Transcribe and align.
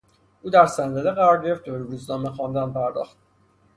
او 0.41 0.49
در 0.49 0.65
صندلی 0.67 1.11
قرار 1.11 1.43
گرفت 1.45 1.67
و 1.67 1.71
به 1.71 1.77
روزنامه 1.77 2.29
خواندن 2.29 2.71
پرداخت. 2.73 3.17